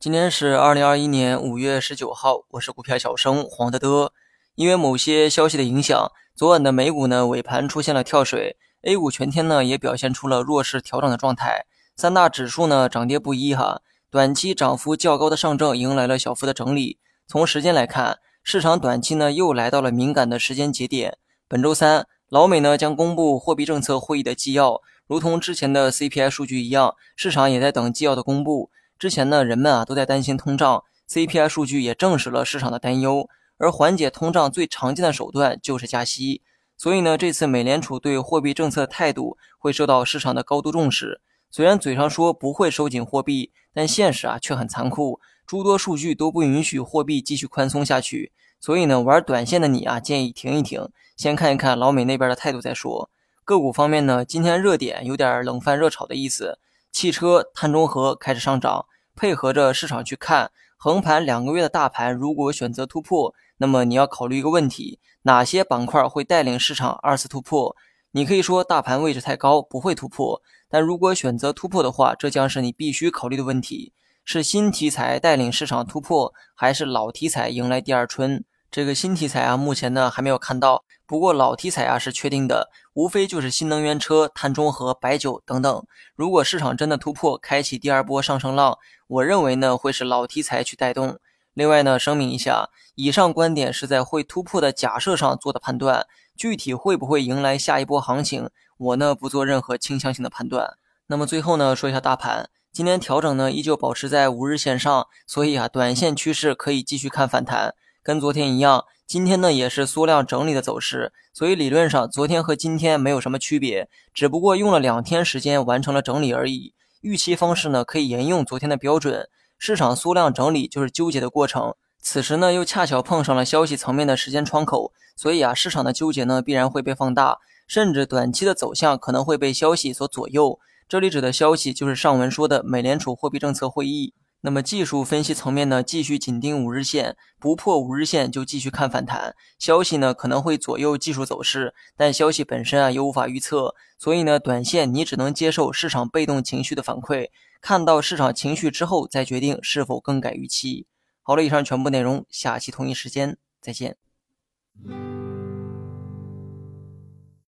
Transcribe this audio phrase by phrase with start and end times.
[0.00, 4.14] 今天是二零二一年五月十九号，我是股票小生黄德德。
[4.54, 11.66] 因为某些消息的影响，昨晚的美股呢尾盘出现了跳水，A 股全天呢也表现出了弱势调整的状态，
[11.96, 13.82] 三大指数呢涨跌不一哈。
[14.10, 16.98] 短期涨幅较高的上证迎来了小幅的整理。
[17.26, 21.18] 从时间来看，市场短期呢又来到了敏感的时间节点。
[21.46, 28.70] 本周三，老美呢将公布货币政策会议的纪要，如同之前的 CPI 数据一样，市场也在等纪要的公布。
[29.00, 33.30] 之前呢，人们啊都在担心通胀，CPI 数据也证实了市场的担忧。
[33.56, 36.42] 而缓解通胀最常见的手段就是加息，
[36.76, 41.22] 所以呢，这次美联储对货币政策态度会受到市场的高度重视。
[41.50, 48.32] 虽然嘴上说不会收紧货币，但现实啊却很残酷，诸多数据都不允许货币继续宽松下去。
[48.60, 53.08] 所以呢，玩短线的你啊，建议停一停，先看一看老美那边的态度再说。
[53.46, 56.58] 个股方面呢，今天热点有点冷饭热炒的意思。
[56.92, 67.76] 汽车、碳中和开始上涨，配合着市场去看横盘两个月的大盘，如果选择突破，那么你要考虑一个问题：哪些板块会带领市场二次突破？
[68.12, 73.92] 你可以说大盘位置太高不会突破，但如果选择突破的话，这将是你必须考虑的问题：
[74.24, 78.44] 是新题材带领市场突破，还是老题材迎来第二春？
[78.70, 80.84] 这个新题材啊，目前呢还没有看到。
[81.04, 85.84] 不过老题材啊是确定的，无非就是新能源车、碳中和、白酒等等。
[86.14, 91.18] 如果市场真的突破，开启第二波上升浪，我认为呢会是老题材去带动。
[91.52, 100.74] 另外呢，声明一下，以上观点是在会突破的假设上做的判断，具体会不会迎来下一波行情，我呢不做任何倾向性的判断。
[101.08, 107.74] 那么最后呢，说一下大盘，今天调整呢依旧保持在五日线上，所以啊，短线趋势可以继续看反弹。
[108.02, 116.74] 跟昨天一样，今天呢也是缩量整理的走势，所以理论上昨天和今天没有什么区别，只不过用了两天时间完成了整理而已。
[117.02, 119.28] 预期方式呢可以沿用昨天的标准，
[119.58, 121.74] 市场缩量整理就是纠结的过程。
[122.00, 130.58] 此时呢又恰巧碰上了消息层面的时间窗口，所以啊市场的纠结呢必然会被放大，甚至短期的走向可能会被消息所左右。
[130.88, 134.14] 这里指的消息就是上文说的美联储货币政策会议。
[134.42, 139.36] 那么技术分析层面呢，继续紧盯五日线，不破五日线就继续看反弹。
[139.58, 147.28] 消息呢可能会左右技术走势，但消息本身啊又无法预测，所以呢，短线你只能接受市场被动情绪的反馈，
[147.60, 150.86] 看到市场情绪之后再决定是否更改预期。
[151.22, 153.96] 好了，以上全部内容，下期同一时间再见。